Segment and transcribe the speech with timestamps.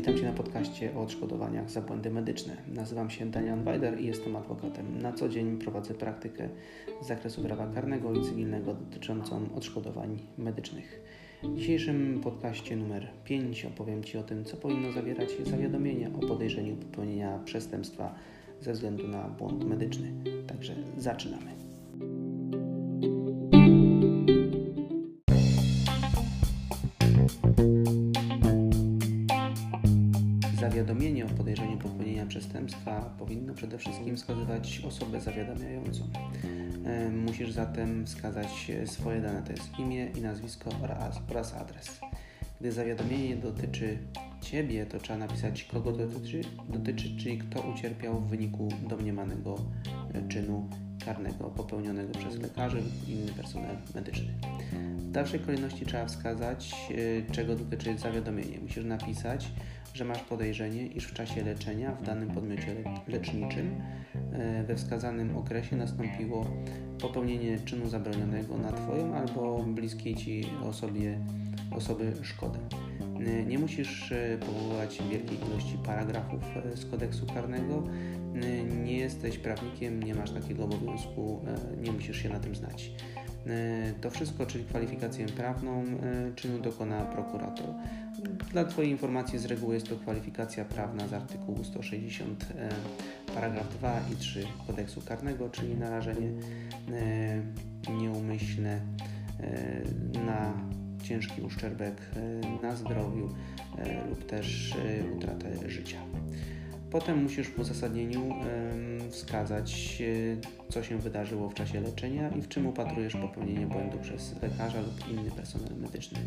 [0.00, 2.56] witam Cię na podcaście o odszkodowaniach za błędy medyczne.
[2.74, 5.02] Nazywam się Daniel Weider i jestem adwokatem.
[5.02, 6.48] Na co dzień prowadzę praktykę
[7.02, 11.00] z zakresu prawa karnego i cywilnego dotyczącą odszkodowań medycznych.
[11.42, 16.76] W dzisiejszym podcaście numer 5 opowiem Ci o tym, co powinno zawierać zawiadomienie o podejrzeniu
[16.76, 18.14] popełnienia przestępstwa
[18.60, 20.12] ze względu na błąd medyczny.
[20.46, 21.69] Także zaczynamy.
[30.70, 36.04] Zawiadomienie o podejrzeniu popełnienia przestępstwa powinno przede wszystkim wskazywać osobę zawiadamiającą.
[36.86, 42.00] E, musisz zatem wskazać swoje dane, to jest imię i nazwisko oraz, oraz adres.
[42.60, 43.98] Gdy zawiadomienie dotyczy
[44.40, 49.58] Ciebie, to trzeba napisać kogo dotyczy, dotyczy, czyli kto ucierpiał w wyniku domniemanego
[50.14, 50.68] e, czynu
[51.04, 54.32] karnego popełnionego przez lekarzy lub inny personel medyczny.
[54.98, 56.74] W dalszej kolejności trzeba wskazać,
[57.28, 58.58] e, czego dotyczy zawiadomienie.
[58.62, 59.48] Musisz napisać,
[59.94, 62.76] że masz podejrzenie, iż w czasie leczenia w danym podmiocie
[63.08, 63.80] leczniczym
[64.32, 66.46] e, we wskazanym okresie nastąpiło
[67.00, 71.18] popełnienie czynu zabronionego na Twoją albo bliskiej Ci osobie,
[71.70, 72.58] osoby szkodę.
[73.26, 76.40] E, nie musisz e, powoływać wielkiej ilości paragrafów
[76.74, 77.84] z kodeksu karnego.
[78.84, 81.44] Nie jesteś prawnikiem, nie masz takiego obowiązku,
[81.82, 82.92] nie musisz się na tym znać.
[84.00, 85.84] To wszystko, czyli kwalifikację prawną
[86.36, 87.66] czynu dokona prokurator.
[88.52, 92.68] Dla Twojej informacji z reguły jest to kwalifikacja prawna z artykułu 160 e,
[93.34, 96.28] paragraf 2 i 3 kodeksu karnego, czyli narażenie
[96.92, 98.80] e, nieumyślne
[99.40, 99.82] e,
[100.26, 100.52] na
[101.02, 101.94] ciężki uszczerbek
[102.62, 103.28] na zdrowiu
[104.10, 104.74] lub też
[105.16, 105.98] utratę życia.
[106.90, 108.34] Potem musisz w uzasadnieniu
[109.10, 110.02] wskazać,
[110.66, 114.80] e, co się wydarzyło w czasie leczenia i w czym upatrujesz popełnienie błędu przez lekarza
[114.80, 116.18] lub inny personel medyczny.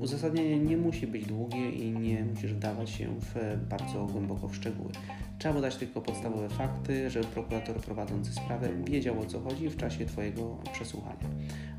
[0.00, 4.90] Uzasadnienie nie musi być długie i nie musisz wdawać się w bardzo głęboko w szczegóły.
[5.38, 10.06] Trzeba podać tylko podstawowe fakty, żeby prokurator prowadzący sprawę wiedział o co chodzi w czasie
[10.06, 11.28] Twojego przesłuchania.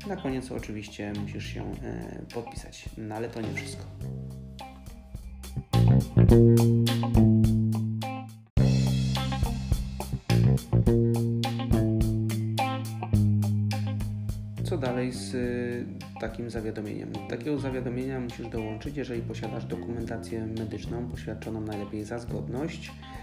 [0.08, 3.84] Na koniec oczywiście musisz się e, podpisać, no ale to nie wszystko.
[14.64, 15.84] Co dalej z y,
[16.20, 17.12] takim zawiadomieniem?
[17.28, 23.19] Takiego zawiadomienia musisz dołączyć, jeżeli posiadasz dokumentację medyczną poświadczoną najlepiej za zgodność E,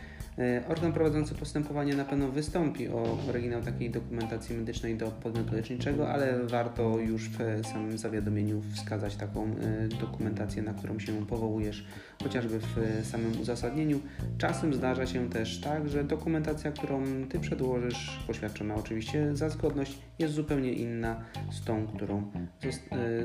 [0.70, 6.40] organ prowadzący postępowanie na pewno wystąpi o oryginał takiej dokumentacji medycznej do podmiotu leczniczego, ale
[6.44, 11.88] warto już w samym zawiadomieniu wskazać taką e, dokumentację, na którą się powołujesz,
[12.24, 14.00] chociażby w samym uzasadnieniu.
[14.38, 20.34] Czasem zdarza się też tak, że dokumentacja, którą Ty przedłożysz, poświadczona oczywiście za zgodność, jest
[20.34, 21.22] zupełnie inna
[21.52, 22.32] z tą, którą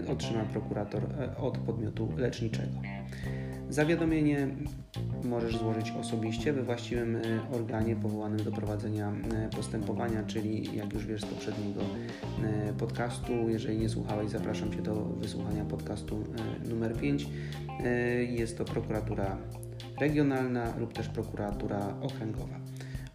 [0.06, 1.02] e, otrzyma prokurator
[1.38, 2.72] od podmiotu leczniczego.
[3.72, 4.48] Zawiadomienie
[5.24, 7.20] możesz złożyć osobiście we właściwym e,
[7.52, 11.80] organie powołanym do prowadzenia e, postępowania, czyli jak już wiesz z poprzedniego
[12.44, 16.24] e, podcastu, jeżeli nie słuchałeś, zapraszam Cię do wysłuchania podcastu
[16.68, 17.26] numer 5.
[18.28, 19.38] Jest to prokuratura
[20.00, 22.60] regionalna lub też prokuratura okręgowa.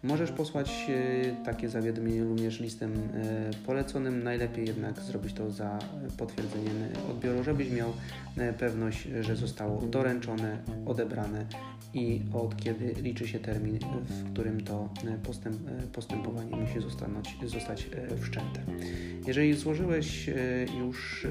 [0.02, 4.22] Możesz posłać e, takie zawiadomienie również listem e, poleconym.
[4.22, 5.78] Najlepiej jednak zrobić to za
[6.18, 6.76] potwierdzeniem
[7.10, 7.92] odbioru, żebyś miał
[8.36, 11.46] e, pewność, że zostało doręczone, odebrane
[11.94, 14.88] i od kiedy liczy się termin, w którym to
[15.22, 15.56] postęp,
[15.92, 18.60] postępowanie musi zostać, zostać wszczęte.
[19.26, 20.30] Jeżeli złożyłeś
[20.80, 21.26] już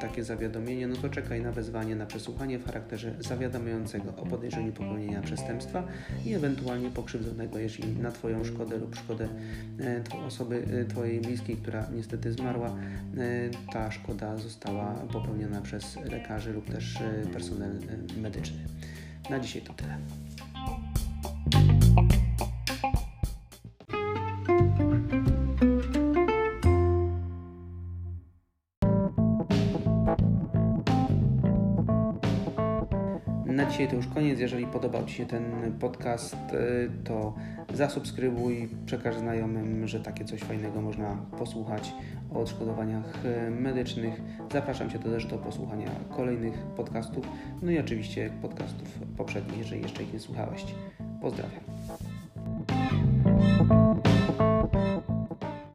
[0.00, 5.22] takie zawiadomienie, no to czekaj na wezwanie na przesłuchanie w charakterze zawiadamiającego o podejrzeniu popełnienia
[5.22, 5.86] przestępstwa
[6.26, 9.28] i ewentualnie pokrzywdzonego, jeśli na Twoją szkodę lub szkodę
[9.80, 12.74] e, osoby e, Twojej bliskiej, która niestety zmarła, e,
[13.72, 16.98] ta szkoda została popełniona przez lekarzy lub też
[17.32, 17.80] personel
[18.16, 18.58] medyczny.
[19.30, 19.98] Na dzisiaj to tyle.
[33.58, 34.40] Na dzisiaj to już koniec.
[34.40, 37.34] Jeżeli podobał Ci się ten podcast, y, to
[37.74, 41.92] zasubskrybuj, przekaż znajomym, że takie coś fajnego można posłuchać
[42.34, 44.20] o odszkodowaniach y, medycznych.
[44.52, 47.28] Zapraszam Cię też do posłuchania kolejnych podcastów,
[47.62, 50.64] no i oczywiście podcastów poprzednich, jeżeli jeszcze ich nie słuchałeś.
[51.20, 51.60] Pozdrawiam.